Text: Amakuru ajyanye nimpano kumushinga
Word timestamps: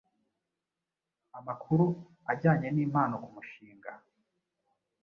Amakuru 1.37 1.85
ajyanye 2.31 2.67
nimpano 2.71 3.15
kumushinga 3.23 3.91